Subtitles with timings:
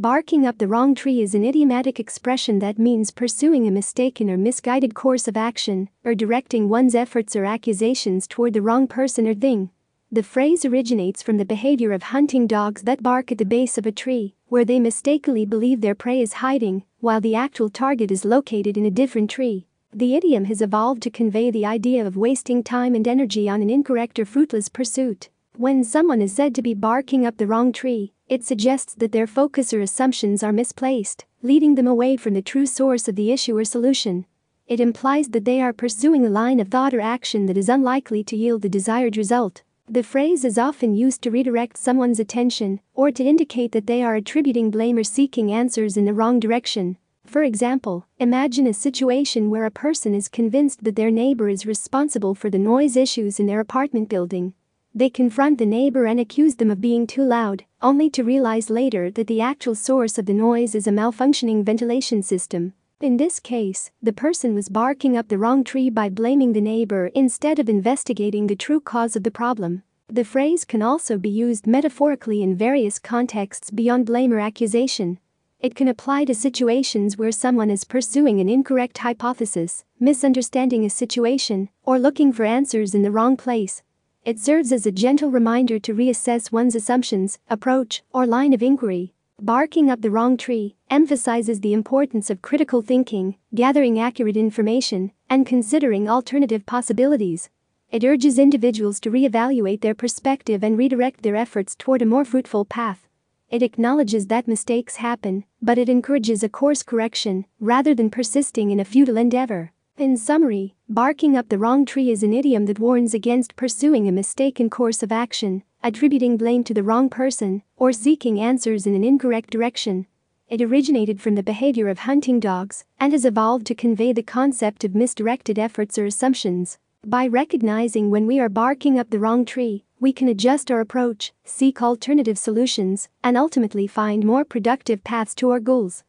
[0.00, 4.38] Barking up the wrong tree is an idiomatic expression that means pursuing a mistaken or
[4.38, 9.34] misguided course of action, or directing one's efforts or accusations toward the wrong person or
[9.34, 9.68] thing.
[10.10, 13.84] The phrase originates from the behavior of hunting dogs that bark at the base of
[13.84, 18.24] a tree, where they mistakenly believe their prey is hiding, while the actual target is
[18.24, 19.66] located in a different tree.
[19.92, 23.68] The idiom has evolved to convey the idea of wasting time and energy on an
[23.68, 25.28] incorrect or fruitless pursuit.
[25.58, 29.26] When someone is said to be barking up the wrong tree, it suggests that their
[29.26, 33.58] focus or assumptions are misplaced, leading them away from the true source of the issue
[33.58, 34.24] or solution.
[34.68, 38.22] It implies that they are pursuing a line of thought or action that is unlikely
[38.24, 39.64] to yield the desired result.
[39.88, 44.14] The phrase is often used to redirect someone's attention or to indicate that they are
[44.14, 46.98] attributing blame or seeking answers in the wrong direction.
[47.26, 52.36] For example, imagine a situation where a person is convinced that their neighbor is responsible
[52.36, 54.54] for the noise issues in their apartment building.
[54.94, 59.10] They confront the neighbor and accuse them of being too loud, only to realize later
[59.12, 62.72] that the actual source of the noise is a malfunctioning ventilation system.
[63.00, 67.06] In this case, the person was barking up the wrong tree by blaming the neighbor
[67.14, 69.84] instead of investigating the true cause of the problem.
[70.08, 75.20] The phrase can also be used metaphorically in various contexts beyond blame or accusation.
[75.60, 81.68] It can apply to situations where someone is pursuing an incorrect hypothesis, misunderstanding a situation,
[81.84, 83.82] or looking for answers in the wrong place.
[84.22, 89.14] It serves as a gentle reminder to reassess one's assumptions, approach, or line of inquiry.
[89.40, 95.46] Barking up the wrong tree emphasizes the importance of critical thinking, gathering accurate information, and
[95.46, 97.48] considering alternative possibilities.
[97.90, 102.66] It urges individuals to reevaluate their perspective and redirect their efforts toward a more fruitful
[102.66, 103.08] path.
[103.48, 108.78] It acknowledges that mistakes happen, but it encourages a course correction rather than persisting in
[108.78, 109.72] a futile endeavor.
[110.00, 114.12] In summary, barking up the wrong tree is an idiom that warns against pursuing a
[114.12, 119.04] mistaken course of action, attributing blame to the wrong person, or seeking answers in an
[119.04, 120.06] incorrect direction.
[120.48, 124.84] It originated from the behavior of hunting dogs and has evolved to convey the concept
[124.84, 126.78] of misdirected efforts or assumptions.
[127.04, 131.34] By recognizing when we are barking up the wrong tree, we can adjust our approach,
[131.44, 136.04] seek alternative solutions, and ultimately find more productive paths to our goals.